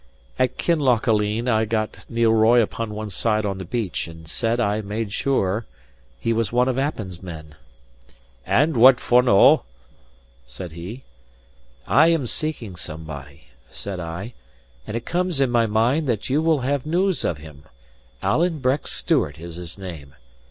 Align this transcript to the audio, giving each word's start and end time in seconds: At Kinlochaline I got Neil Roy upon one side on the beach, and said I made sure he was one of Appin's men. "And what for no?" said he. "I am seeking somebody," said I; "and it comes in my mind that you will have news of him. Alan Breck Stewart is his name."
At 0.39 0.57
Kinlochaline 0.57 1.47
I 1.47 1.65
got 1.65 2.07
Neil 2.09 2.33
Roy 2.33 2.59
upon 2.59 2.95
one 2.95 3.11
side 3.11 3.45
on 3.45 3.59
the 3.59 3.65
beach, 3.65 4.07
and 4.07 4.27
said 4.27 4.59
I 4.59 4.81
made 4.81 5.13
sure 5.13 5.67
he 6.19 6.33
was 6.33 6.51
one 6.51 6.67
of 6.67 6.79
Appin's 6.79 7.21
men. 7.21 7.53
"And 8.43 8.77
what 8.77 8.99
for 8.99 9.21
no?" 9.21 9.61
said 10.47 10.71
he. 10.71 11.03
"I 11.85 12.07
am 12.07 12.25
seeking 12.25 12.75
somebody," 12.75 13.49
said 13.69 13.99
I; 13.99 14.33
"and 14.87 14.97
it 14.97 15.05
comes 15.05 15.39
in 15.39 15.51
my 15.51 15.67
mind 15.67 16.09
that 16.09 16.31
you 16.31 16.41
will 16.41 16.61
have 16.61 16.83
news 16.87 17.23
of 17.23 17.37
him. 17.37 17.65
Alan 18.23 18.57
Breck 18.57 18.87
Stewart 18.87 19.39
is 19.39 19.53
his 19.57 19.77
name." 19.77 20.15